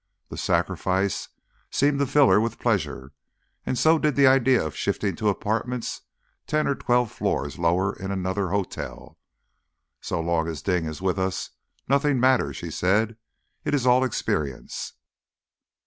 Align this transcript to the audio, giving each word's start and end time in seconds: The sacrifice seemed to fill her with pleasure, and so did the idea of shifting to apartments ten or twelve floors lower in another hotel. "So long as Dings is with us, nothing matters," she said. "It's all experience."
The 0.29 0.37
sacrifice 0.37 1.27
seemed 1.69 1.99
to 1.99 2.07
fill 2.07 2.29
her 2.29 2.41
with 2.41 2.57
pleasure, 2.57 3.11
and 3.67 3.77
so 3.77 3.99
did 3.99 4.15
the 4.15 4.25
idea 4.25 4.65
of 4.65 4.75
shifting 4.75 5.15
to 5.17 5.29
apartments 5.29 6.01
ten 6.47 6.65
or 6.65 6.73
twelve 6.73 7.11
floors 7.11 7.59
lower 7.59 7.93
in 7.95 8.09
another 8.09 8.49
hotel. 8.49 9.19
"So 10.01 10.19
long 10.19 10.47
as 10.47 10.63
Dings 10.63 10.87
is 10.89 11.01
with 11.03 11.19
us, 11.19 11.51
nothing 11.87 12.19
matters," 12.19 12.57
she 12.57 12.71
said. 12.71 13.15
"It's 13.63 13.85
all 13.85 14.03
experience." 14.03 14.93